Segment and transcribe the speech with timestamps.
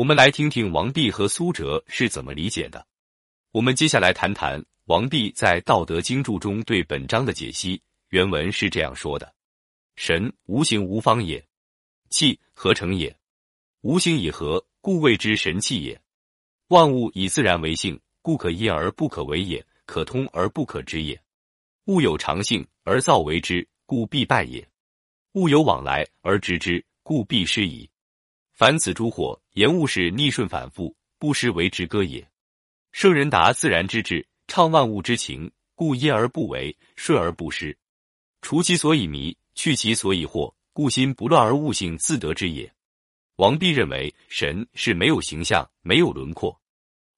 [0.00, 2.86] 我们来听听王弼和苏辙是怎么理解的。
[3.52, 7.82] 我们接下来谈谈王弼在《道德经注》中对本章的解析。
[8.08, 9.30] 原文是这样说的
[9.96, 11.46] ：“神无形无方也，
[12.08, 13.14] 气合成也。
[13.82, 16.00] 无形以合，故谓之神气也。
[16.68, 21.20] 万物以自然为性，故可因而不可为也，可通而不可知也。
[21.88, 24.66] 物有常性而造为之，故必败也。
[25.32, 27.86] 物有往来而知之，故必失矣。
[28.60, 32.28] 凡此诸惑，言物是逆顺反复，不失为之歌也。
[32.92, 37.74] 圣人达自然之志，畅万物之情，故因而不为，顺而不失。
[38.42, 42.70] 除其所以迷，去其所以惑，故心不乱而物性自得之也。
[43.36, 46.60] 王弼认为，神是没有形象、没有轮廓，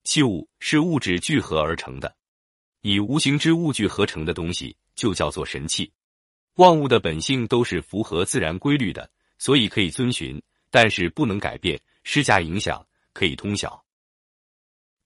[0.05, 2.15] 器物是物质聚合而成的，
[2.83, 5.93] 以无形之物聚合成的东西就叫做神器。
[6.55, 10.41] 万物的本性都是符合自然规律的，所以可以遵循，
[10.73, 13.81] 但是不能改变、施加影响，可以通晓，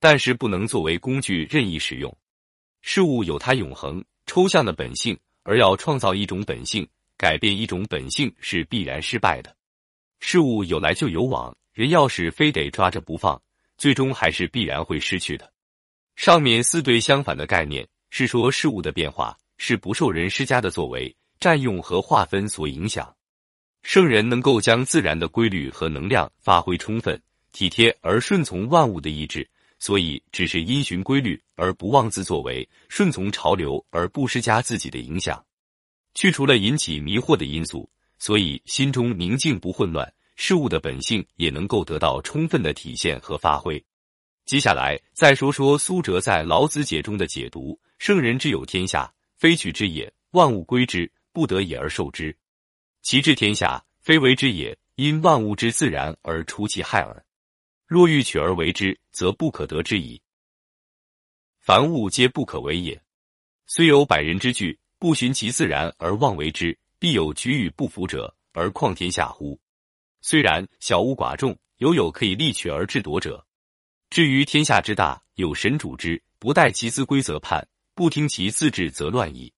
[0.01, 2.17] 但是不能作为工具任意使用。
[2.81, 5.15] 事物有它永恒、抽象的本性。
[5.49, 6.85] 而要创造一种本性，
[7.17, 9.57] 改变一种本性是必然失败的。
[10.19, 13.41] 事物有来就有往，人要是非得抓着不放，
[13.79, 15.53] 最终还是必然会失去的。
[16.17, 23.15] 上面四对相反的概念，是说事物的变化是不受人施加的作为、占用和划分所影响。
[23.87, 29.49] 圣人能够将自然的规律和能量发挥充分，体贴而顺从万物的意志。
[29.79, 35.41] 所以，只是因循规律而不妄自作为，顺从潮流而不施加自己的影响，
[36.15, 43.81] 去除了引起迷惑的因素，所以心中宁静不混乱，事物的本性也能够得到充分的体现和发挥。
[44.47, 52.33] 接下来再说说苏辙在《老子解》中的解读：圣人之有天下，非取之也，万物归之，不得已而受之；
[53.09, 57.25] 其治天下，非为之也，因万物之自然而除其害耳。
[57.87, 60.21] 若欲取而为之，则不可得之矣。
[61.61, 63.01] 凡物皆不可为也。
[63.69, 69.57] 虽有百人之具，不循其自然而妄为之，必有举与不服者，而况天下乎？
[70.21, 73.47] 虽然小物寡众，犹有可以力取而制夺者。
[74.11, 79.53] 至于天下之大，有神主之，不待其资规则判，不听其自治，则乱矣。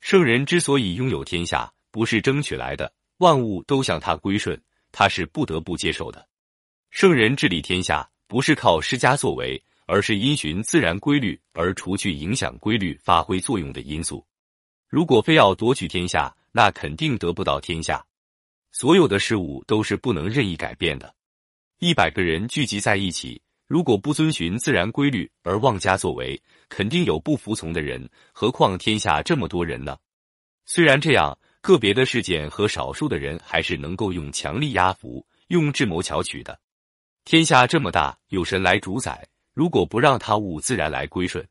[0.00, 4.60] 圣人之所以拥有天下，不是争取来的，万物都向他归顺，
[4.92, 6.26] 他是不得不接受的。
[6.90, 14.26] 圣人治理天下，不是靠施加作为，而是因循自然规律而除去影响规律发挥作用的因素。
[14.88, 18.04] 如果非要夺取天下，那肯定得不到天下。
[18.72, 21.14] 所有的事物都是不能任意改变的。
[21.78, 28.08] 一百个人聚集在一起，如果不遵循自然规律而妄加作为，肯定有不服从的人。
[28.32, 29.96] 何况天下这么多人呢？
[30.66, 36.58] 虽然这样，个别的事件和少数的人还是能够用强力压服，用智谋巧取的。
[37.24, 39.26] 天下这么大，有神来主宰。
[39.52, 41.46] 如果不让他物自然来归顺，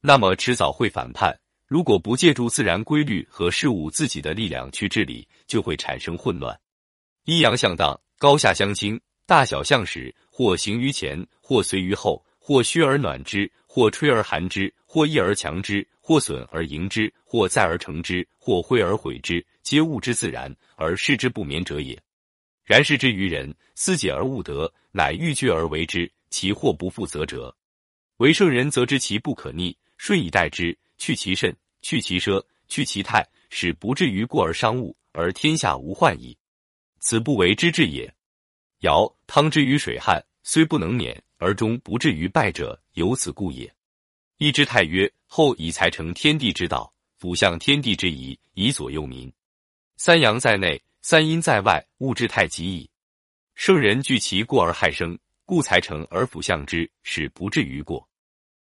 [0.00, 1.38] 那么迟早会反叛。
[1.66, 6.58] 如果不借助自然规律和事物自己的力量去治理，就会产生混乱。
[7.26, 21.96] 阴阳相当，高下相倾，大小相使，或行于前，或随于后，或虚而暖之，或吹而寒之，或易而强之，或损而盈之，或在而成之，或挥而毁之，皆物之自然，而事之不眠者也。
[22.64, 27.56] 然视之于人，思解而悟得，乃欲据而为之，其祸不复则者。
[28.16, 36.36] 为圣人，则知其不可逆，顺以待之，去其甚，去其奢，去其泰，使不至于过而伤物，而天下无患矣。
[36.98, 38.12] 此不为之治也。
[38.80, 43.72] 尧汤之于水旱，虽不能免，而终不至于败者，有此故也。
[44.38, 49.32] 一之泰曰：后以才成天地之道，辅向天地之宜，以左右民。
[49.96, 50.82] 三阳在内。
[51.02, 52.90] 三阴在外，物之太极矣。
[53.54, 58.06] 圣人惧其过而害生，故才成而辅相之，使不至于过。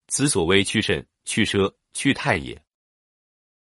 [0.09, 2.63] 此所谓去甚、去奢、去泰也。